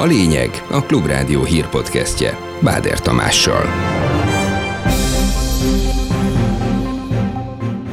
A 0.00 0.04
lényeg 0.04 0.50
a 0.70 0.82
Klubrádió 0.82 1.44
hírpodcastje 1.44 2.36
Báder 2.60 3.00
Tamással. 3.00 3.64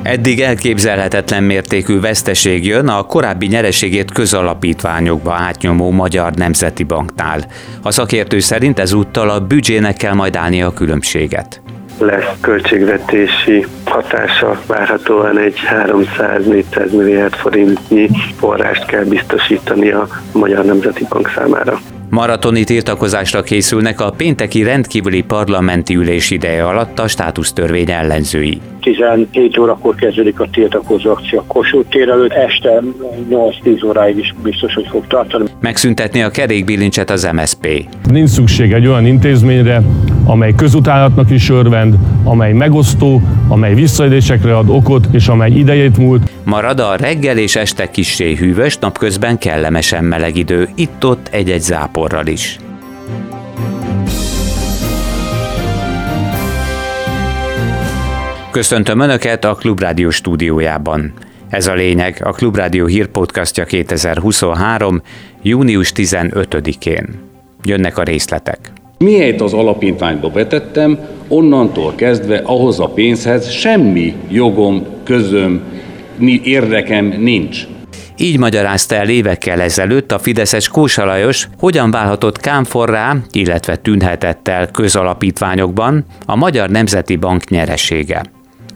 Eddig 0.04 0.42
elképzelhetetlen 0.42 1.44
mértékű 1.44 2.00
veszteség 2.00 2.66
jön 2.66 2.88
a 2.88 3.04
korábbi 3.04 3.46
nyereségét 3.48 4.12
közalapítványokba 4.12 5.34
átnyomó 5.34 5.92
Magyar 5.92 6.34
Nemzeti 6.34 6.84
Banknál. 6.84 7.40
A 7.82 7.92
szakértő 7.92 8.40
szerint 8.40 8.80
ezúttal 8.80 9.30
a 9.30 9.40
büdzsének 9.40 9.98
kell 9.98 10.14
majd 10.14 10.36
állni 10.36 10.62
a 10.62 10.74
különbséget 10.74 11.62
lesz 12.00 12.38
költségvetési 12.42 13.66
hatása, 13.86 14.62
várhatóan 14.68 15.40
egy 15.40 15.58
300-400 15.86 16.92
milliárd 16.92 17.34
forintnyi 17.34 18.10
forrást 18.38 18.86
kell 18.86 19.04
biztosítani 19.04 19.92
a 19.92 20.08
Magyar 20.34 20.66
Nemzeti 20.66 21.06
Bank 21.10 21.32
számára. 21.36 21.80
Maratoni 22.10 22.64
tiltakozásra 22.64 23.42
készülnek 23.42 24.02
a 24.02 24.12
pénteki 24.12 24.64
rendkívüli 24.64 25.22
parlamenti 25.22 25.96
ülés 25.96 26.32
ideje 26.32 26.66
alatt 26.66 27.00
a 27.00 27.08
státusztörvény 27.08 27.92
ellenzői. 27.92 28.62
17 28.82 29.58
órakor 29.58 29.96
kezdődik 29.96 30.40
a 30.40 30.48
tiltakozó 30.52 31.12
akció 31.12 31.40
a 31.40 31.44
Kossuth 31.48 31.90
tér 31.90 32.10
előtt, 32.10 32.32
este 32.32 32.82
8-10 33.30 33.86
óráig 33.86 34.18
is 34.18 34.34
biztos, 34.44 34.74
hogy 34.74 34.88
fog 34.90 35.08
tartani. 35.08 35.46
Megszüntetni 35.60 36.22
a 36.22 36.30
kerékbilincset 36.30 37.10
az 37.10 37.30
MSP. 37.34 37.86
Nincs 38.10 38.30
szükség 38.30 38.72
egy 38.72 38.88
olyan 38.88 39.06
intézményre, 39.06 39.82
amely 40.28 40.54
közutálatnak 40.56 41.32
is 41.32 41.50
örvend, 41.50 41.96
amely 42.24 42.54
megosztó, 42.54 43.22
amely 43.48 43.74
visszaélésekre 43.74 44.58
ad 44.58 44.70
okot, 44.70 45.08
és 45.12 45.28
amely 45.28 45.52
idejét 45.52 45.98
múlt. 45.98 46.32
Marad 46.44 46.80
a 46.80 46.96
reggel 46.96 47.38
és 47.38 47.56
este 47.56 47.90
kissé 47.90 48.36
hűvös, 48.36 48.78
napközben 48.78 49.38
kellemesen 49.38 50.04
meleg 50.04 50.36
idő, 50.36 50.70
itt-ott 50.76 51.28
egy-egy 51.32 51.62
záporral 51.62 52.28
is. 52.28 52.60
Köszöntöm 58.52 59.00
Önöket 59.00 59.46
a 59.46 59.54
Klubrádió 59.54 60.10
stúdiójában. 60.10 61.14
Ez 61.50 61.68
a 61.68 61.74
lényeg, 61.74 62.22
a 62.24 62.32
Klubrádió 62.32 62.86
hírpodcastja 62.86 63.66
2023. 63.66 65.02
június 65.42 65.92
15-én. 65.96 67.20
Jönnek 67.64 67.98
a 67.98 68.04
részletek. 68.04 68.72
Miért 68.98 69.42
az 69.42 69.54
alapítványba 69.54 70.30
betettem, 70.30 71.00
onnantól 71.28 71.96
kezdve 71.96 72.42
ahhoz 72.44 72.80
a 72.80 72.88
pénzhez 72.88 73.50
semmi 73.50 74.14
jogom, 74.30 74.86
közöm, 75.04 75.62
érdekem 76.44 77.06
nincs. 77.06 77.68
Így 78.18 78.40
magyarázta 78.40 78.96
el 78.96 79.10
évekkel 79.10 79.62
ezelőtt 79.62 80.12
a 80.12 80.20
Fideszes 80.20 80.68
Kósa 80.68 81.06
Lajos, 81.06 81.48
hogyan 81.60 81.92
válhatott 81.92 82.38
kámforrá, 82.38 83.16
illetve 83.32 83.76
tűnhetett 83.76 84.48
el 84.48 84.72
közalapítványokban 84.72 86.06
a 86.26 86.36
Magyar 86.36 86.70
Nemzeti 86.70 87.16
Bank 87.16 87.50
nyeresége. 87.50 88.22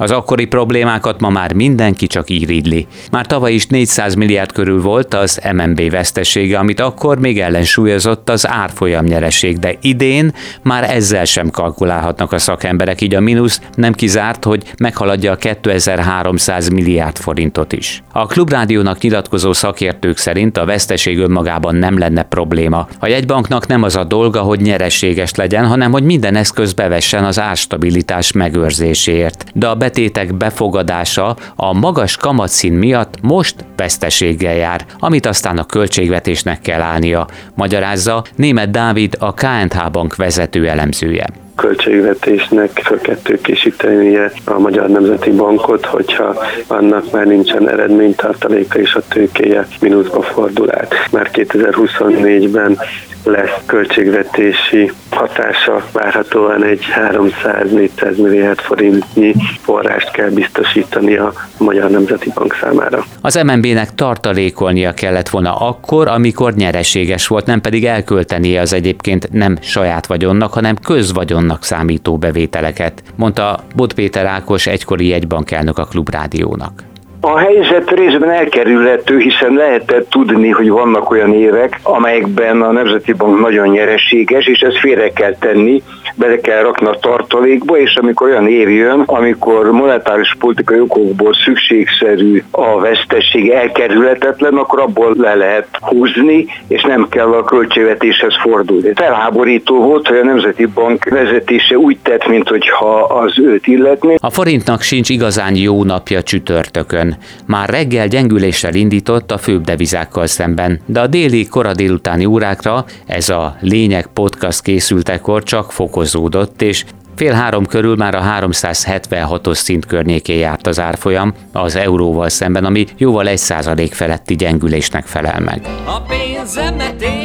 Az 0.01 0.11
akkori 0.11 0.45
problémákat 0.45 1.19
ma 1.19 1.29
már 1.29 1.53
mindenki 1.53 2.07
csak 2.07 2.29
íridli. 2.29 2.87
Már 3.11 3.25
tavaly 3.25 3.53
is 3.53 3.67
400 3.67 4.15
milliárd 4.15 4.51
körül 4.51 4.81
volt 4.81 5.13
az 5.13 5.41
MNB 5.53 5.89
vesztesége, 5.89 6.57
amit 6.57 6.79
akkor 6.79 7.19
még 7.19 7.39
ellensúlyozott 7.39 8.29
az 8.29 8.47
árfolyam 8.47 9.05
nyereség, 9.05 9.59
de 9.59 9.75
idén 9.81 10.33
már 10.61 10.89
ezzel 10.89 11.25
sem 11.25 11.49
kalkulálhatnak 11.49 12.31
a 12.31 12.37
szakemberek, 12.37 13.01
így 13.01 13.15
a 13.15 13.19
mínusz 13.19 13.61
nem 13.75 13.93
kizárt, 13.93 14.43
hogy 14.43 14.63
meghaladja 14.77 15.31
a 15.31 15.35
2300 15.35 16.69
milliárd 16.69 17.17
forintot 17.17 17.73
is. 17.73 18.03
A 18.11 18.25
Klubrádiónak 18.25 19.01
nyilatkozó 19.01 19.53
szakértők 19.53 20.17
szerint 20.17 20.57
a 20.57 20.65
veszteség 20.65 21.19
önmagában 21.19 21.75
nem 21.75 21.97
lenne 21.97 22.23
probléma. 22.23 22.87
A 22.99 23.07
jegybanknak 23.07 23.67
nem 23.67 23.83
az 23.83 23.95
a 23.95 24.03
dolga, 24.03 24.39
hogy 24.41 24.61
nyereséges 24.61 25.35
legyen, 25.35 25.65
hanem 25.65 25.91
hogy 25.91 26.03
minden 26.03 26.35
eszköz 26.35 26.73
bevessen 26.73 27.23
az 27.23 27.39
árstabilitás 27.39 28.31
megőrzéséért. 28.31 29.45
De 29.53 29.67
a 29.67 29.75
betétek 29.91 30.33
befogadása 30.33 31.35
a 31.55 31.73
magas 31.73 32.17
kamatszín 32.17 32.73
miatt 32.73 33.13
most 33.21 33.55
veszteséggel 33.75 34.55
jár, 34.55 34.85
amit 34.99 35.25
aztán 35.25 35.57
a 35.57 35.65
költségvetésnek 35.65 36.61
kell 36.61 36.81
állnia, 36.81 37.27
magyarázza 37.55 38.23
német 38.35 38.71
Dávid 38.71 39.15
a 39.19 39.33
KNH 39.33 39.91
Bank 39.91 40.15
vezető 40.15 40.67
elemzője 40.67 41.25
költségvetésnek 41.55 42.79
fel 42.83 42.97
kell 42.97 43.17
tőkésítenie 43.23 44.31
a 44.45 44.59
Magyar 44.59 44.89
Nemzeti 44.89 45.31
Bankot, 45.31 45.85
hogyha 45.85 46.35
annak 46.67 47.11
már 47.11 47.25
nincsen 47.25 47.69
eredménytartaléka 47.69 48.79
és 48.79 48.93
a 48.93 49.01
tőkéje 49.09 49.67
mínuszba 49.81 50.21
fordul 50.21 50.71
át. 50.75 50.93
Már 51.11 51.29
2024-ben 51.33 52.77
lesz 53.23 53.57
költségvetési 53.65 54.91
hatása, 55.21 55.83
várhatóan 55.91 56.63
egy 56.63 56.81
300-400 56.95 58.21
milliárd 58.21 58.59
forintnyi 58.59 59.33
forrást 59.61 60.11
kell 60.11 60.29
biztosítani 60.29 61.15
a 61.15 61.33
Magyar 61.57 61.89
Nemzeti 61.89 62.31
Bank 62.35 62.57
számára. 62.61 63.03
Az 63.21 63.35
MNB-nek 63.35 63.95
tartalékolnia 63.95 64.93
kellett 64.93 65.29
volna 65.29 65.55
akkor, 65.55 66.07
amikor 66.07 66.53
nyereséges 66.53 67.27
volt, 67.27 67.45
nem 67.45 67.61
pedig 67.61 67.85
elköltenie 67.85 68.61
az 68.61 68.73
egyébként 68.73 69.31
nem 69.31 69.57
saját 69.61 70.05
vagyonnak, 70.05 70.53
hanem 70.53 70.75
közvagyonnak 70.75 71.63
számító 71.63 72.17
bevételeket, 72.17 73.03
mondta 73.15 73.59
Bot 73.75 73.93
Péter 73.93 74.25
Ákos 74.25 74.67
egykori 74.67 75.07
jegybankelnök 75.07 75.77
a 75.77 75.85
Klubrádiónak. 75.85 76.90
A 77.23 77.37
helyzet 77.37 77.91
részben 77.91 78.31
elkerülhető, 78.31 79.19
hiszen 79.19 79.53
lehetett 79.53 80.09
tudni, 80.09 80.49
hogy 80.49 80.69
vannak 80.69 81.11
olyan 81.11 81.33
évek, 81.33 81.79
amelyekben 81.83 82.61
a 82.61 82.71
Nemzeti 82.71 83.13
Bank 83.13 83.39
nagyon 83.39 83.67
nyereséges, 83.67 84.45
és 84.45 84.59
ezt 84.59 84.77
félre 84.77 85.09
kell 85.09 85.35
tenni, 85.39 85.83
bele 86.15 86.37
kell 86.37 86.61
rakni 86.61 86.87
a 86.87 86.97
tartalékba, 87.01 87.79
és 87.79 87.95
amikor 87.95 88.29
olyan 88.29 88.47
év 88.47 88.69
jön, 88.69 89.03
amikor 89.05 89.71
monetáris 89.71 90.35
politikai 90.39 90.79
okokból 90.79 91.33
szükségszerű 91.33 92.43
a 92.51 92.79
vesztesség 92.79 93.49
elkerülhetetlen, 93.49 94.53
akkor 94.53 94.79
abból 94.79 95.13
le 95.17 95.35
lehet 95.35 95.67
húzni, 95.79 96.45
és 96.67 96.83
nem 96.83 97.07
kell 97.09 97.33
a 97.33 97.43
költségvetéshez 97.43 98.33
fordulni. 98.41 98.91
Felháborító 98.95 99.81
volt, 99.81 100.07
hogy 100.07 100.17
a 100.17 100.23
Nemzeti 100.23 100.65
Bank 100.65 101.03
vezetése 101.03 101.77
úgy 101.77 101.97
tett, 102.03 102.27
mintha 102.27 103.03
az 103.03 103.39
őt 103.39 103.67
illetné. 103.67 104.15
A 104.19 104.29
forintnak 104.29 104.81
sincs 104.81 105.09
igazán 105.09 105.55
jó 105.55 105.83
napja 105.83 106.23
csütörtökön. 106.23 107.10
Már 107.45 107.69
reggel 107.69 108.07
gyengüléssel 108.07 108.73
indított 108.73 109.31
a 109.31 109.37
főbb 109.37 109.63
devizákkal 109.63 110.27
szemben, 110.27 110.79
de 110.85 110.99
a 110.99 111.07
déli 111.07 111.47
kora 111.47 111.73
délutáni 111.73 112.25
órákra 112.25 112.85
ez 113.05 113.29
a 113.29 113.55
lényeg 113.59 114.07
podcast 114.13 114.61
készültekor 114.61 115.43
csak 115.43 115.71
fokozódott, 115.71 116.61
és 116.61 116.85
Fél 117.15 117.33
három 117.33 117.65
körül 117.65 117.95
már 117.95 118.15
a 118.15 118.21
376-os 118.21 119.53
szint 119.53 119.85
környékén 119.85 120.37
járt 120.37 120.67
az 120.67 120.79
árfolyam 120.79 121.33
az 121.51 121.75
euróval 121.75 122.29
szemben, 122.29 122.65
ami 122.65 122.85
jóval 122.97 123.27
egy 123.27 123.37
százalék 123.37 123.93
feletti 123.93 124.35
gyengülésnek 124.35 125.05
felel 125.05 125.39
meg. 125.39 125.61
A 125.85 126.01
pénzemet 126.01 127.01
én 127.01 127.20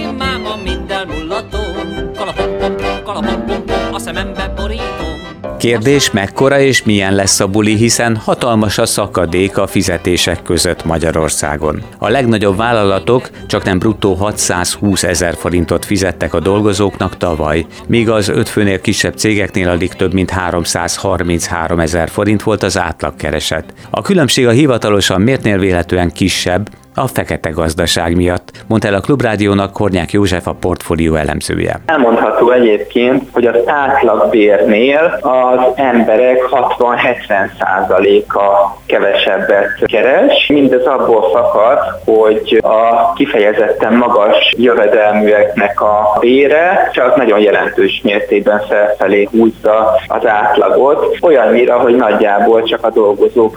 Kérdés, 5.66 6.10
mekkora 6.10 6.58
és 6.58 6.82
milyen 6.82 7.14
lesz 7.14 7.40
a 7.40 7.46
buli, 7.46 7.74
hiszen 7.74 8.16
hatalmas 8.16 8.78
a 8.78 8.86
szakadék 8.86 9.58
a 9.58 9.66
fizetések 9.66 10.42
között 10.42 10.84
Magyarországon. 10.84 11.82
A 11.98 12.08
legnagyobb 12.08 12.56
vállalatok 12.56 13.30
csak 13.46 13.64
nem 13.64 13.78
bruttó 13.78 14.14
620 14.14 15.02
ezer 15.02 15.34
forintot 15.34 15.84
fizettek 15.84 16.34
a 16.34 16.40
dolgozóknak 16.40 17.16
tavaly, 17.16 17.66
míg 17.86 18.08
az 18.08 18.28
öt 18.28 18.48
főnél 18.48 18.80
kisebb 18.80 19.16
cégeknél 19.16 19.68
alig 19.68 19.92
több 19.92 20.12
mint 20.12 20.30
333 20.30 21.80
ezer 21.80 22.08
forint 22.08 22.42
volt 22.42 22.62
az 22.62 22.78
átlagkereset. 22.78 23.74
A 23.90 24.02
különbség 24.02 24.46
a 24.46 24.50
hivatalosan 24.50 25.20
mértnél 25.20 25.58
véletlenül 25.58 26.12
kisebb, 26.12 26.68
a 26.98 27.06
fekete 27.06 27.50
gazdaság 27.50 28.16
miatt, 28.16 28.50
mondta 28.66 28.88
el 28.88 28.94
a 28.94 29.00
Klubrádiónak 29.00 29.72
Kornyák 29.72 30.12
József 30.12 30.46
a 30.46 30.54
portfólió 30.60 31.14
elemzője. 31.14 31.80
Elmondható 31.86 32.50
egyébként, 32.50 33.22
hogy 33.32 33.46
az 33.46 33.56
átlagbérnél 33.66 35.18
az 35.20 35.60
emberek 35.74 36.38
60-70 36.50 37.50
százaléka 37.58 38.76
kevesebbet 38.86 39.84
keres. 39.84 40.46
Mindez 40.48 40.84
abból 40.84 41.30
fakad, 41.30 41.78
hogy 42.04 42.60
a 42.62 43.12
kifejezetten 43.12 43.92
magas 43.92 44.54
jövedelműeknek 44.58 45.80
a 45.80 46.16
bére 46.20 46.90
csak 46.92 47.16
nagyon 47.16 47.40
jelentős 47.40 48.00
mértékben 48.02 48.62
felfelé 48.68 49.28
húzza 49.30 50.00
az 50.06 50.26
átlagot, 50.26 51.16
olyannyira, 51.20 51.78
hogy 51.78 51.96
nagyjából 51.96 52.62
csak 52.62 52.84
a 52.84 52.90
dolgozók 52.90 53.56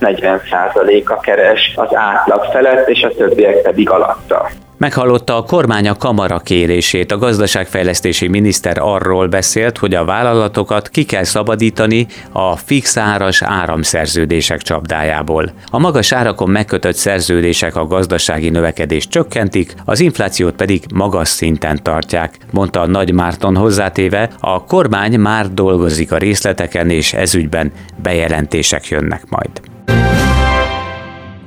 30-40 0.00 0.40
százaléka 0.50 1.18
keres 1.20 1.72
az 1.76 1.94
átlag 1.94 2.44
felett, 2.52 2.75
felett, 2.76 2.88
és 2.88 3.02
a 3.02 3.14
többiek 3.16 3.62
pedig 3.62 3.90
alatta. 3.90 4.50
Meghallotta 4.78 5.36
a 5.36 5.42
kormány 5.42 5.88
a 5.88 5.94
kamara 5.94 6.38
kérését. 6.38 7.12
A 7.12 7.18
gazdaságfejlesztési 7.18 8.28
miniszter 8.28 8.76
arról 8.80 9.26
beszélt, 9.26 9.78
hogy 9.78 9.94
a 9.94 10.04
vállalatokat 10.04 10.88
ki 10.88 11.04
kell 11.04 11.24
szabadítani 11.24 12.06
a 12.32 12.56
fix 12.56 12.96
áras 12.96 13.42
áramszerződések 13.42 14.62
csapdájából. 14.62 15.52
A 15.70 15.78
magas 15.78 16.12
árakon 16.12 16.50
megkötött 16.50 16.94
szerződések 16.94 17.76
a 17.76 17.86
gazdasági 17.86 18.48
növekedést 18.48 19.10
csökkentik, 19.10 19.74
az 19.84 20.00
inflációt 20.00 20.54
pedig 20.54 20.82
magas 20.94 21.28
szinten 21.28 21.82
tartják, 21.82 22.34
mondta 22.50 22.80
a 22.80 22.86
Nagy 22.86 23.12
Márton 23.12 23.56
hozzátéve, 23.56 24.30
a 24.40 24.64
kormány 24.64 25.18
már 25.18 25.52
dolgozik 25.52 26.12
a 26.12 26.18
részleteken, 26.18 26.90
és 26.90 27.12
ezügyben 27.12 27.72
bejelentések 28.02 28.86
jönnek 28.86 29.22
majd. 29.28 29.50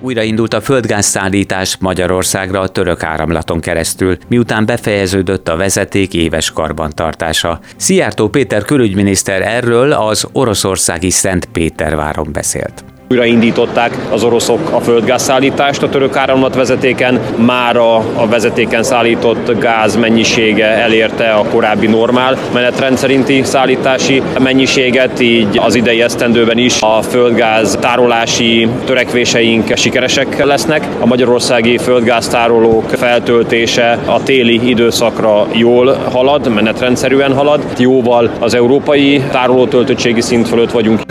Újraindult 0.02 0.54
a 0.54 0.62
földgázszállítás 0.62 1.78
Magyarországra 1.80 2.60
a 2.60 2.68
török 2.68 3.04
áramlaton 3.04 3.60
keresztül, 3.60 4.18
miután 4.28 4.66
befejeződött 4.66 5.48
a 5.48 5.56
vezeték 5.56 6.14
éves 6.14 6.52
karbantartása. 6.52 7.60
Szijjártó 7.76 8.28
Péter 8.28 8.62
külügyminiszter 8.62 9.42
erről 9.42 9.92
az 9.92 10.28
oroszországi 10.32 11.10
Szentpéterváron 11.10 12.30
beszélt. 12.32 12.84
Újraindították 13.12 13.98
az 14.12 14.24
oroszok 14.24 14.72
a 14.72 14.80
földgázszállítást 14.80 15.84
a 15.84 15.90
török 15.90 16.16
áramlatvezetéken, 16.16 17.20
már 17.36 17.78
a, 17.78 17.96
a 17.96 18.28
vezetéken 18.28 18.84
szállított 18.84 19.60
gáz 19.60 19.96
mennyisége 19.96 20.66
elérte 20.66 21.30
a 21.30 21.44
korábbi 21.44 21.88
normál 21.88 22.38
menetrend 22.54 22.98
szerinti 22.98 23.44
szállítási 23.44 24.22
mennyiséget, 24.40 25.20
így 25.20 25.60
az 25.60 25.76
idei 25.76 26.02
esztendőben 26.02 26.58
is 26.58 26.82
a 26.82 27.02
földgáz 27.02 27.78
tárolási 27.82 28.68
törekvéseink 28.86 29.78
sikeresek 29.78 30.44
lesznek. 30.46 30.88
A 31.00 31.06
magyarországi 31.06 31.78
földgáztárolók 31.78 32.90
feltöltése 32.90 34.00
a 34.06 34.24
téli 34.24 34.70
időszakra 34.70 35.48
jól 35.54 35.94
halad, 35.94 36.54
menetrendszerűen 36.54 37.34
halad, 37.34 37.64
jóval 37.78 38.30
az 38.40 38.54
európai 38.54 39.24
tárolótöltöttségi 39.32 40.22
szint 40.22 40.48
fölött 40.48 40.72
vagyunk. 40.72 41.02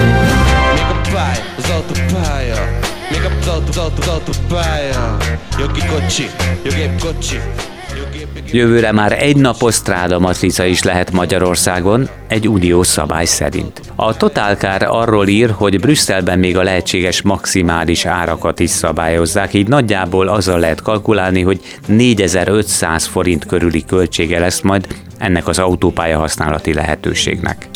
Jövőre 8.53 8.93
már 8.93 9.23
egy 9.23 9.37
napos 9.37 9.75
stráda 9.75 10.19
matrica 10.19 10.65
is 10.65 10.83
lehet 10.83 11.13
Magyarországon, 11.13 12.09
egy 12.29 12.49
uniós 12.49 12.87
szabály 12.87 13.25
szerint. 13.25 13.81
A 13.97 14.17
Totálkár 14.17 14.83
arról 14.83 15.29
ír, 15.29 15.51
hogy 15.51 15.81
Brüsszelben 15.81 16.39
még 16.39 16.57
a 16.57 16.63
lehetséges 16.63 17.23
maximális 17.23 18.05
árakat 18.05 18.61
is 18.61 18.71
szabályozzák, 18.71 19.55
így 19.55 19.69
nagyjából 19.69 20.29
azzal 20.29 20.59
lehet 20.59 20.83
kalkulálni, 20.83 21.43
hogy 21.43 21.61
4500 21.87 23.07
forint 23.07 23.47
körüli 23.47 23.85
költsége 23.85 24.39
lesz 24.39 24.61
majd 24.61 24.87
ennek 25.19 25.49
az 25.49 25.59
autópálya 25.59 26.19
használati 26.19 26.75
lehetőségnek. 26.75 27.69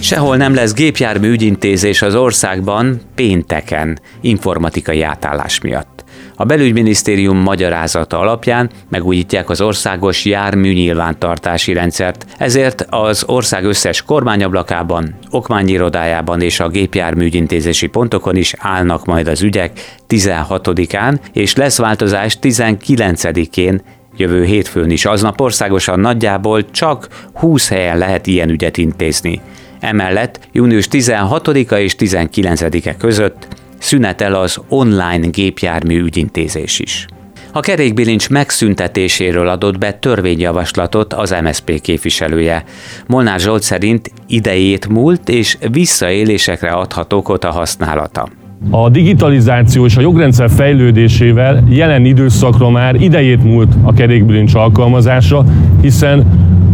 Sehol 0.00 0.36
nem 0.36 0.54
lesz 0.54 0.72
gépjármű 0.74 1.30
ügyintézés 1.30 2.02
az 2.02 2.14
országban 2.14 3.00
pénteken 3.14 3.98
informatikai 4.20 5.02
átállás 5.02 5.60
miatt. 5.60 5.98
A 6.40 6.44
belügyminisztérium 6.44 7.38
magyarázata 7.38 8.18
alapján 8.18 8.70
megújítják 8.88 9.50
az 9.50 9.60
országos 9.60 10.24
jármű 10.24 10.72
nyilvántartási 10.72 11.72
rendszert, 11.72 12.26
ezért 12.36 12.86
az 12.90 13.24
ország 13.26 13.64
összes 13.64 14.02
kormányablakában, 14.02 15.14
okmányirodájában 15.30 16.40
és 16.40 16.60
a 16.60 16.68
gépjárműgyintézési 16.68 17.86
pontokon 17.86 18.36
is 18.36 18.54
állnak 18.58 19.04
majd 19.04 19.28
az 19.28 19.42
ügyek 19.42 19.96
16-án, 20.08 21.18
és 21.32 21.54
lesz 21.54 21.78
változás 21.78 22.38
19-én 22.42 23.82
Jövő 24.18 24.44
hétfőn 24.44 24.90
is 24.90 25.04
aznap 25.04 25.40
országosan 25.40 26.00
nagyjából 26.00 26.70
csak 26.70 27.08
20 27.32 27.68
helyen 27.68 27.98
lehet 27.98 28.26
ilyen 28.26 28.50
ügyet 28.50 28.76
intézni. 28.76 29.40
Emellett 29.80 30.48
június 30.52 30.88
16-a 30.90 31.74
és 31.74 31.94
19-e 31.98 32.96
között 32.96 33.48
szünetel 33.78 34.34
az 34.34 34.60
online 34.68 35.26
gépjármű 35.26 36.02
ügyintézés 36.02 36.78
is. 36.78 37.06
A 37.52 37.60
kerékbilincs 37.60 38.30
megszüntetéséről 38.30 39.48
adott 39.48 39.78
be 39.78 39.92
törvényjavaslatot 39.92 41.12
az 41.12 41.34
MSZP 41.42 41.80
képviselője. 41.80 42.64
Molnár 43.06 43.40
Zsolt 43.40 43.62
szerint 43.62 44.10
idejét 44.26 44.88
múlt 44.88 45.28
és 45.28 45.56
visszaélésekre 45.70 46.70
adhat 46.70 47.12
okot 47.12 47.44
a 47.44 47.50
használata. 47.50 48.28
A 48.70 48.88
digitalizáció 48.88 49.84
és 49.84 49.96
a 49.96 50.00
jogrendszer 50.00 50.50
fejlődésével 50.50 51.64
jelen 51.68 52.04
időszakra 52.04 52.70
már 52.70 52.94
idejét 52.94 53.44
múlt 53.44 53.74
a 53.82 53.92
kerékbilincs 53.92 54.54
alkalmazása, 54.54 55.44
hiszen 55.80 56.26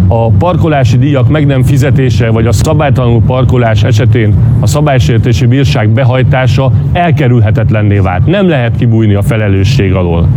a 0.09 0.31
parkolási 0.31 0.99
díjak 0.99 1.29
meg 1.29 1.47
nem 1.47 1.63
fizetése 1.63 2.31
vagy 2.31 2.47
a 2.47 2.53
szabálytalanul 2.53 3.23
parkolás 3.27 3.83
esetén 3.83 4.35
a 4.61 4.67
szabálysértési 4.67 5.47
bírság 5.47 5.89
behajtása 5.89 6.73
elkerülhetetlenné 6.93 7.99
vált. 7.99 8.27
Nem 8.27 8.49
lehet 8.49 8.77
kibújni 8.77 9.15
a 9.15 9.23
felelősség 9.23 9.95
alól. 9.95 10.29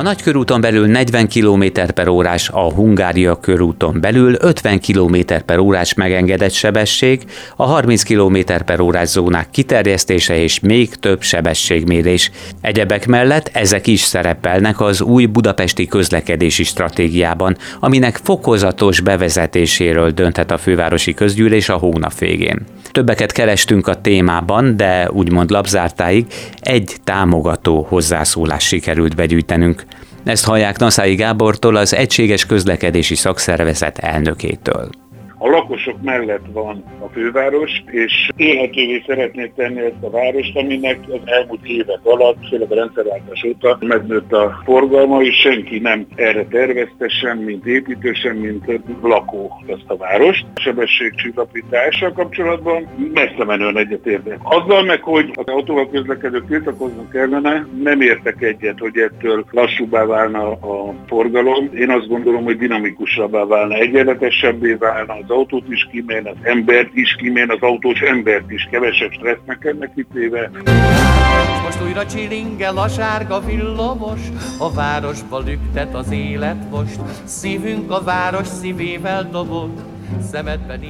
A 0.00 0.02
nagykörúton 0.02 0.60
belül 0.60 0.86
40 0.86 1.28
km 1.28 1.64
per 1.94 2.08
órás, 2.08 2.48
a 2.48 2.72
Hungária 2.72 3.36
körúton 3.36 4.00
belül 4.00 4.36
50 4.38 4.80
km 4.80 5.16
per 5.46 5.58
órás 5.58 5.94
megengedett 5.94 6.52
sebesség, 6.52 7.24
a 7.56 7.64
30 7.64 8.02
km 8.02 8.36
per 8.64 8.80
órás 8.80 9.08
zónák 9.08 9.50
kiterjesztése 9.50 10.36
és 10.36 10.60
még 10.60 10.94
több 10.94 11.22
sebességmérés. 11.22 12.30
Egyebek 12.60 13.06
mellett 13.06 13.50
ezek 13.52 13.86
is 13.86 14.00
szerepelnek 14.00 14.80
az 14.80 15.00
új 15.00 15.26
budapesti 15.26 15.86
közlekedési 15.86 16.64
stratégiában, 16.64 17.56
aminek 17.80 18.20
fokozatos 18.22 19.00
bevezetéséről 19.00 20.10
dönthet 20.10 20.50
a 20.50 20.58
fővárosi 20.58 21.14
közgyűlés 21.14 21.68
a 21.68 21.76
hónap 21.76 22.18
végén. 22.18 22.66
Többeket 22.92 23.32
kerestünk 23.32 23.86
a 23.88 24.00
témában, 24.00 24.76
de 24.76 25.10
úgymond 25.10 25.50
labzártáig 25.50 26.26
egy 26.60 26.96
támogató 27.04 27.86
hozzászólás 27.88 28.66
sikerült 28.66 29.16
begyűjtenünk. 29.16 29.84
Ezt 30.24 30.44
hallják 30.44 30.78
Naszái 30.78 31.14
Gábortól, 31.14 31.76
az 31.76 31.94
Egységes 31.94 32.46
Közlekedési 32.46 33.14
Szakszervezet 33.14 33.98
elnökétől 33.98 34.90
a 35.42 35.48
lakosok 35.48 36.02
mellett 36.02 36.44
van 36.52 36.84
a 36.98 37.08
főváros, 37.12 37.82
és 37.90 38.28
élhetővé 38.36 39.02
szeretné 39.06 39.52
tenni 39.56 39.80
ezt 39.80 40.02
a 40.02 40.10
várost, 40.10 40.56
aminek 40.56 40.98
az 41.08 41.20
elmúlt 41.24 41.66
évek 41.66 42.00
alatt, 42.02 42.48
főleg 42.48 42.72
a 42.72 42.74
rendszerváltás 42.74 43.44
óta 43.44 43.78
megnőtt 43.80 44.32
a 44.32 44.60
forgalma, 44.64 45.22
és 45.22 45.36
senki 45.36 45.78
nem 45.78 46.06
erre 46.14 46.44
tervezte, 46.44 47.08
sem 47.08 47.38
mint 47.38 47.66
építő, 47.66 48.12
sem 48.12 48.36
mint 48.36 48.64
lakó 49.02 49.62
ezt 49.66 49.84
a 49.86 49.96
várost. 49.96 50.46
A 50.54 50.60
sebességcsillapítással 50.60 52.12
kapcsolatban 52.12 52.88
messze 53.14 53.44
menően 53.44 53.78
egyetértek. 53.78 54.38
Azzal 54.42 54.84
meg, 54.84 55.02
hogy 55.02 55.30
az 55.34 55.46
autóval 55.46 55.90
közlekedők 55.90 56.46
tiltakoznak 56.46 57.10
kellene, 57.10 57.66
nem 57.82 58.00
értek 58.00 58.42
egyet, 58.42 58.78
hogy 58.78 58.98
ettől 58.98 59.44
lassúbbá 59.50 60.04
válna 60.04 60.50
a 60.50 60.94
forgalom. 61.06 61.70
Én 61.74 61.90
azt 61.90 62.08
gondolom, 62.08 62.44
hogy 62.44 62.56
dinamikusabbá 62.56 63.44
válna, 63.44 63.74
egyenletesebbé 63.74 64.72
válna 64.72 65.12
az 65.12 65.29
autót 65.30 65.68
is 65.68 65.88
kimén, 65.90 66.26
az 66.26 66.36
embert 66.42 66.94
is 66.94 67.14
kimén, 67.14 67.50
az 67.50 67.60
autós 67.60 68.00
embert 68.00 68.50
is 68.50 68.68
kevesebb 68.70 69.12
stressznek 69.12 69.64
ennek 69.64 69.94
kitéve. 69.94 70.50
Most 71.64 71.82
újra 71.86 72.06
csilingel 72.06 72.78
a 72.78 72.88
sárga 72.88 73.40
villamos, 73.40 74.20
a 74.58 74.72
városba 74.72 75.38
lüktet 75.38 75.94
az 75.94 76.10
élet 76.10 76.70
most, 76.70 77.00
szívünk 77.24 77.90
a 77.90 78.02
város 78.02 78.46
szívével 78.46 79.28
dobott. 79.30 79.89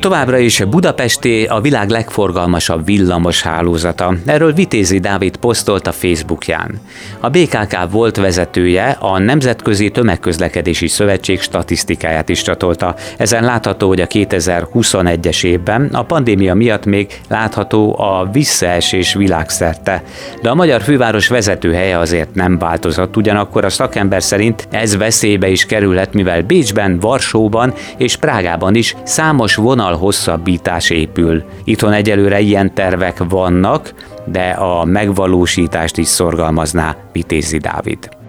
Továbbra 0.01 0.39
is 0.39 0.65
Budapesti 0.65 1.45
a 1.45 1.61
világ 1.61 1.89
legforgalmasabb 1.89 2.85
villamos 2.85 3.43
hálózata. 3.43 4.15
Erről 4.27 4.53
Vitézi 4.53 4.99
Dávid 4.99 5.37
posztolt 5.37 5.87
a 5.87 5.93
Facebookján. 5.93 6.81
A 7.21 7.29
BKK 7.29 7.91
volt 7.91 8.17
vezetője 8.17 8.97
a 9.01 9.19
Nemzetközi 9.19 9.91
Tömegközlekedési 9.91 10.89
Szövetség 10.89 11.41
statisztikáját 11.41 12.29
is 12.29 12.43
csatolta. 12.43 12.95
Ezen 13.17 13.45
látható, 13.45 13.89
hogy 13.89 14.01
a 14.01 14.07
2021-es 14.07 15.45
évben 15.45 15.89
a 15.93 16.03
pandémia 16.03 16.55
miatt 16.55 16.85
még 16.85 17.21
látható 17.29 17.99
a 17.99 18.29
visszaesés 18.33 19.15
világszerte. 19.15 20.03
De 20.43 20.51
a 20.51 20.55
magyar 20.55 20.83
főváros 20.83 21.29
vezetőhelye 21.29 21.99
azért 21.99 22.35
nem 22.35 22.59
változott, 22.59 23.17
ugyanakkor 23.17 23.65
a 23.65 23.71
szakember 23.71 24.23
szerint 24.23 24.69
ez 24.71 24.97
veszélybe 24.97 25.49
is 25.49 25.67
kerülhet, 25.67 26.15
mivel 26.15 26.43
Bécsben, 26.43 26.99
Varsóban 26.99 27.75
és 27.97 28.17
Prágában 28.17 28.75
is 28.75 28.95
számos 29.11 29.55
vonal 29.55 29.97
hosszabbítás 29.97 30.91
épül. 30.91 31.43
Itthon 31.65 31.93
egyelőre 31.93 32.41
ilyen 32.41 32.75
tervek 32.75 33.25
vannak, 33.29 33.95
de 34.25 34.51
a 34.51 34.85
megvalósítást 34.85 35.97
is 35.97 36.09
szorgalmazná 36.09 36.97
Vitézi 37.13 37.59
Dávid. 37.59 38.20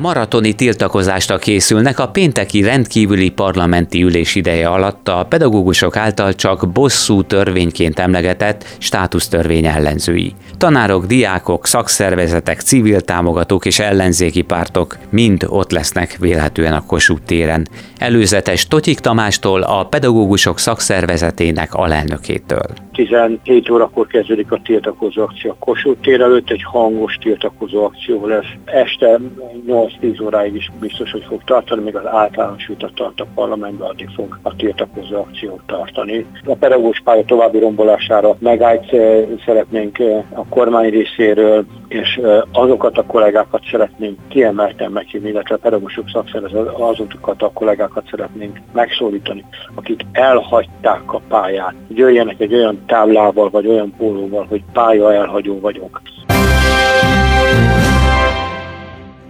Maratoni 0.00 0.52
tiltakozásra 0.52 1.38
készülnek 1.38 1.98
a 1.98 2.08
pénteki 2.08 2.62
rendkívüli 2.62 3.30
parlamenti 3.30 4.02
ülés 4.02 4.34
ideje 4.34 4.68
alatt 4.68 5.08
a 5.08 5.26
pedagógusok 5.28 5.96
által 5.96 6.34
csak 6.34 6.68
bosszú 6.72 7.22
törvényként 7.22 7.98
emlegetett 7.98 8.76
státusztörvény 8.78 9.66
ellenzői. 9.66 10.34
Tanárok, 10.56 11.06
diákok, 11.06 11.66
szakszervezetek, 11.66 12.60
civil 12.60 13.00
támogatók 13.00 13.66
és 13.66 13.78
ellenzéki 13.78 14.42
pártok 14.42 14.98
mind 15.10 15.46
ott 15.48 15.70
lesznek 15.70 16.16
vélhetően 16.18 16.72
a 16.72 16.86
Kossuth 16.86 17.24
téren. 17.24 17.68
Előzetes 17.98 18.66
Totyik 18.66 18.98
Tamástól 18.98 19.62
a 19.62 19.84
pedagógusok 19.84 20.58
szakszervezetének 20.58 21.74
alelnökétől. 21.74 22.66
17 22.92 23.70
órakor 23.70 24.06
kezdődik 24.06 24.52
a 24.52 24.60
tiltakozó 24.64 25.22
akció 25.22 25.50
a 25.50 25.56
Kossuth 25.58 26.00
tér 26.00 26.20
előtt, 26.20 26.50
egy 26.50 26.62
hangos 26.62 27.14
tiltakozó 27.20 27.84
akció 27.84 28.26
lesz. 28.26 28.46
Este 28.64 29.18
8-10 29.66 30.22
óráig 30.22 30.54
is 30.54 30.70
biztos, 30.80 31.10
hogy 31.10 31.24
fog 31.28 31.44
tartani, 31.44 31.82
még 31.82 31.96
az 31.96 32.06
általános 32.06 32.66
vita 32.66 32.90
tart 32.94 33.20
a 33.20 33.26
parlamentben, 33.34 33.88
addig 33.88 34.08
fog 34.14 34.38
a 34.42 34.56
tiltakozó 34.56 35.16
akciót 35.16 35.60
tartani. 35.66 36.26
A 36.44 36.54
pedagógus 36.54 37.00
pálya 37.04 37.24
további 37.24 37.58
rombolására 37.58 38.36
megállt 38.38 38.92
eh, 38.92 39.26
szeretnénk 39.44 39.98
eh, 39.98 40.24
a 40.34 40.44
kormány 40.48 40.90
részéről, 40.90 41.64
és 41.88 42.16
eh, 42.16 42.40
azokat 42.52 42.98
a 42.98 43.04
kollégákat 43.04 43.62
szeretnénk 43.70 44.18
kiemelten 44.28 44.90
meghívni, 44.90 45.28
illetve 45.28 45.54
a 45.54 45.58
pedagógusok 45.58 46.08
szakszervezet 46.08 46.66
azokat 46.66 47.42
a 47.42 47.50
kollégákat 47.52 48.08
szeretnénk 48.10 48.60
megszólítani, 48.72 49.44
akik 49.74 50.06
elhagyták 50.12 51.12
a 51.12 51.20
pályát. 51.28 51.74
Jöjjenek 51.88 52.40
egy 52.40 52.54
olyan 52.54 52.79
táblával, 52.86 53.50
vagy 53.50 53.66
olyan 53.66 53.94
pólóval, 53.98 54.46
hogy 54.48 54.62
pálya 54.72 55.14
elhagyó 55.14 55.60
vagyok. 55.60 56.00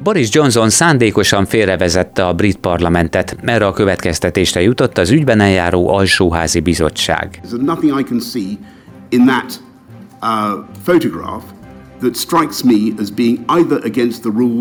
Boris 0.02 0.28
Johnson 0.33 0.71
szándékosan 0.71 1.45
félrevezette 1.45 2.26
a 2.26 2.33
brit 2.33 2.57
parlamentet. 2.57 3.37
Erre 3.45 3.66
a 3.66 3.73
következtetésre 3.73 4.61
jutott 4.61 4.99
az 4.99 5.11
ügyben 5.11 5.40
eljáró 5.40 5.88
alsóházi 5.88 6.61
bizottság. 6.61 7.40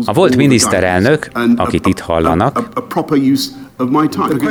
A 0.04 0.12
volt 0.12 0.36
miniszterelnök, 0.36 1.30
akit 1.56 1.86
itt 1.86 1.98
hallanak, 1.98 2.68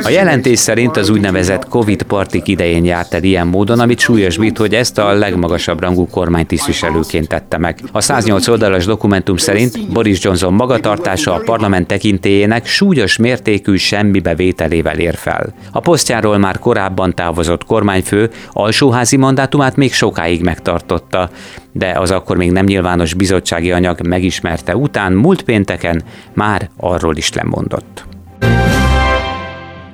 a 0.02 0.08
jelentés 0.10 0.58
szerint 0.58 0.96
az 0.96 1.08
úgynevezett 1.08 1.68
Covid 1.68 2.02
partik 2.02 2.48
idején 2.48 2.84
járt 2.84 3.14
el 3.14 3.22
ilyen 3.22 3.46
módon, 3.46 3.80
amit 3.80 3.98
súlyosbít, 3.98 4.58
hogy 4.58 4.74
ezt 4.74 4.98
a 4.98 5.12
legmagasabb 5.12 5.80
rangú 5.80 6.06
kormánytisztviselőként 6.06 7.28
tette 7.28 7.58
meg. 7.58 7.78
A 7.92 8.00
108 8.00 8.48
oldalas 8.48 8.84
dokumentum 8.84 9.36
szerint 9.36 9.92
Boris 9.92 10.24
Johnson 10.24 10.52
magatartása 10.52 11.34
a 11.34 11.42
parlament 11.44 11.86
tekintélyének 11.86 12.66
súlyos 12.66 13.16
mértékű 13.16 13.76
semmi 13.76 14.20
bevételével 14.20 14.98
ér 14.98 15.14
fel. 15.14 15.54
A 15.72 15.80
posztjáról 15.80 16.38
már 16.38 16.58
korábban 16.58 17.14
távozott 17.14 17.64
kormányfő 17.64 18.30
alsóházi 18.52 19.16
mandátumát 19.16 19.76
még 19.76 19.92
sokáig 19.92 20.42
megtartotta, 20.42 21.30
de 21.72 21.92
az 21.98 22.10
akkor 22.10 22.36
még 22.36 22.50
nem 22.52 22.64
nyilvános 22.64 23.14
bizottsági 23.14 23.72
anyag 23.72 24.06
megismerte 24.06 24.76
után 24.76 25.12
múlt 25.12 25.42
pénteken 25.42 26.02
már 26.34 26.70
arról 26.76 27.16
is 27.16 27.32
lemondott. 27.32 28.04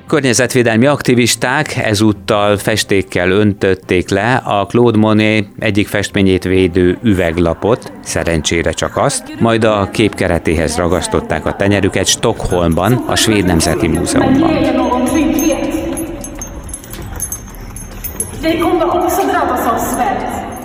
Környezetvédelmi 0.06 0.86
aktivisták 0.86 1.76
ezúttal 1.76 2.56
festékkel 2.56 3.30
öntötték 3.30 4.08
le 4.08 4.34
a 4.44 4.66
Claude 4.66 4.98
Monet 4.98 5.46
egyik 5.58 5.88
festményét 5.88 6.44
védő 6.44 6.98
üveglapot, 7.02 7.92
szerencsére 8.02 8.70
csak 8.70 8.96
azt, 8.96 9.40
majd 9.40 9.64
a 9.64 9.88
kép 9.92 10.14
keretéhez 10.14 10.76
ragasztották 10.76 11.46
a 11.46 11.52
tenyerüket 11.52 12.06
Stockholmban, 12.06 12.92
a 12.92 13.16
Svéd 13.16 13.44
Nemzeti 13.44 13.88
Múzeumban. 13.88 14.50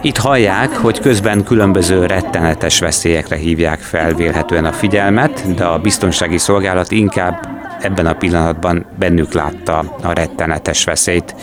Itt 0.01 0.17
hallják, 0.17 0.69
hogy 0.77 0.99
közben 0.99 1.43
különböző 1.43 2.05
rettenetes 2.05 2.79
veszélyekre 2.79 3.35
hívják 3.35 3.79
fel 3.79 4.13
vélhetően 4.13 4.65
a 4.65 4.71
figyelmet, 4.71 5.55
de 5.55 5.65
a 5.65 5.79
biztonsági 5.79 6.37
szolgálat 6.37 6.91
inkább 6.91 7.60
ebben 7.81 8.05
a 8.05 8.13
pillanatban 8.13 8.85
bennük 8.99 9.33
látta 9.33 9.77
a 10.01 10.11
rettenetes 10.13 10.83
veszélyt. 10.83 11.35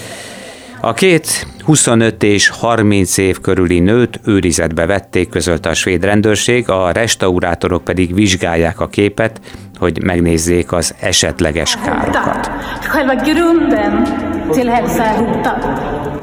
A 0.80 0.92
két 0.92 1.47
25 1.64 2.23
és 2.23 2.49
30 2.49 3.16
év 3.16 3.40
körüli 3.40 3.78
nőt 3.78 4.21
őrizetbe 4.25 4.87
vették, 4.87 5.28
közölte 5.28 5.68
a 5.68 5.75
svéd 5.75 6.04
rendőrség, 6.04 6.68
a 6.68 6.90
restaurátorok 6.92 7.85
pedig 7.85 8.14
vizsgálják 8.14 8.80
a 8.80 8.88
képet, 8.88 9.40
hogy 9.78 10.02
megnézzék 10.02 10.73
az 10.73 10.95
esetleges 11.00 11.76
károkat. 11.85 12.50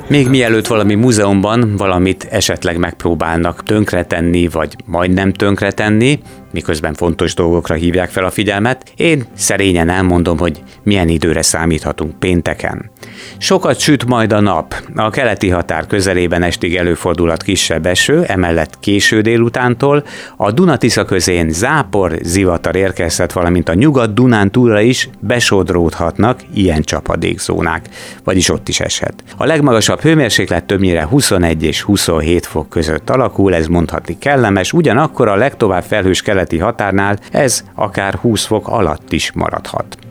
Még 0.07 0.27
mielőtt 0.29 0.67
valami 0.67 0.95
múzeumban 0.95 1.75
valamit 1.75 2.27
esetleg 2.31 2.77
megpróbálnak 2.77 3.63
tönkretenni, 3.63 4.47
vagy 4.47 4.75
majdnem 4.85 5.33
tönkretenni, 5.33 6.19
miközben 6.51 6.93
fontos 6.93 7.33
dolgokra 7.33 7.75
hívják 7.75 8.09
fel 8.09 8.25
a 8.25 8.29
figyelmet, 8.29 8.91
én 8.95 9.23
szerényen 9.33 9.89
elmondom, 9.89 10.37
hogy 10.37 10.63
milyen 10.83 11.07
időre 11.07 11.41
számíthatunk 11.41 12.19
pénteken. 12.19 12.91
Sokat 13.37 13.79
süt 13.79 14.05
majd 14.05 14.31
a 14.33 14.39
nap. 14.39 14.75
A 14.95 15.09
keleti 15.09 15.49
határ 15.49 15.87
közelében 15.87 16.43
estig 16.43 16.75
előfordulhat 16.75 17.43
kisebb 17.43 17.85
eső, 17.85 18.23
emellett 18.23 18.79
késő 18.79 19.21
délutántól 19.21 20.03
a 20.37 20.51
Dunatisza 20.51 21.05
közén 21.05 21.49
zápor, 21.49 22.17
zivatar 22.21 22.75
érkezhet, 22.75 23.33
valamint 23.33 23.69
a 23.69 23.73
nyugat-Dunán 23.73 24.51
túlra 24.51 24.81
is 24.81 25.09
besodródhatnak 25.19 26.39
ilyen 26.53 26.81
csapadékzónák, 26.81 27.89
vagyis 28.23 28.49
ott 28.49 28.67
is 28.67 28.79
eshet. 28.79 29.23
A 29.37 29.45
legmagasabb 29.45 30.01
hőmérséklet 30.01 30.65
többnyire 30.65 31.05
21 31.05 31.63
és 31.63 31.81
27 31.81 32.45
fok 32.45 32.69
között 32.69 33.09
alakul, 33.09 33.55
ez 33.55 33.67
mondhatni 33.67 34.17
kellemes, 34.17 34.73
ugyanakkor 34.73 35.27
a 35.27 35.35
legtovább 35.35 35.83
felhős 35.83 36.21
keleti 36.21 36.57
határnál 36.57 37.19
ez 37.31 37.63
akár 37.75 38.13
20 38.13 38.45
fok 38.45 38.67
alatt 38.67 39.11
is 39.11 39.31
maradhat. 39.31 40.04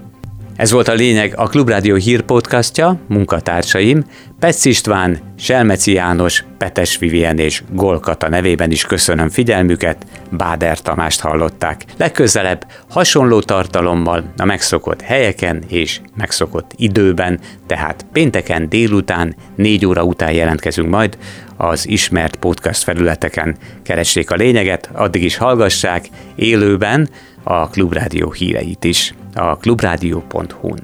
Ez 0.56 0.70
volt 0.70 0.88
a 0.88 0.92
lényeg 0.92 1.32
a 1.36 1.46
Klubrádió 1.46 1.94
hírpodcastja, 1.94 2.98
munkatársaim, 3.08 4.04
Petsz 4.38 4.64
István, 4.64 5.18
Selmeci 5.38 5.92
János, 5.92 6.44
Petes 6.58 6.98
Vivien 6.98 7.38
és 7.38 7.62
Golkata 7.72 8.28
nevében 8.28 8.70
is 8.70 8.84
köszönöm 8.84 9.28
figyelmüket, 9.28 10.06
Báder 10.30 10.80
Tamást 10.80 11.20
hallották. 11.20 11.84
Legközelebb 11.96 12.66
hasonló 12.90 13.40
tartalommal 13.40 14.32
a 14.36 14.44
megszokott 14.44 15.00
helyeken 15.00 15.62
és 15.68 16.00
megszokott 16.16 16.70
időben, 16.76 17.40
tehát 17.66 18.06
pénteken 18.12 18.68
délután, 18.68 19.34
négy 19.56 19.86
óra 19.86 20.02
után 20.02 20.32
jelentkezünk 20.32 20.88
majd 20.88 21.18
az 21.56 21.88
ismert 21.88 22.36
podcast 22.36 22.82
felületeken. 22.82 23.56
Keressék 23.82 24.30
a 24.30 24.34
lényeget, 24.34 24.90
addig 24.92 25.22
is 25.22 25.36
hallgassák 25.36 26.08
élőben 26.34 27.08
a 27.44 27.68
Klubrádió 27.68 28.30
híreit 28.30 28.84
is 28.84 29.14
a 29.34 29.56
klubrádió.hu-n. 29.56 30.80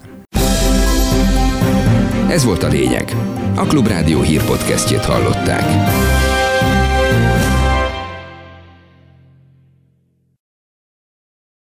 Ez 2.29 2.45
volt 2.45 2.63
a 2.63 2.69
lényeg. 2.69 3.17
A 3.57 3.63
Klubrádió 3.63 4.21
hírpodcastjét 4.21 5.05
hallották. 5.05 5.65